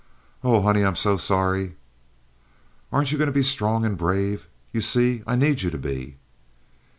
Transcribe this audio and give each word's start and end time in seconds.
"Oh, 0.43 0.61
honey, 0.61 0.83
I'm 0.83 0.95
so 0.95 1.15
sorry." 1.17 1.75
"Aren't 2.91 3.11
you 3.11 3.19
going 3.19 3.27
to 3.27 3.31
be 3.31 3.43
strong 3.43 3.85
and 3.85 3.95
brave? 3.95 4.47
You 4.73 4.81
see, 4.81 5.21
I 5.27 5.35
need 5.35 5.61
you 5.61 5.69
to 5.69 5.77
be." 5.77 6.17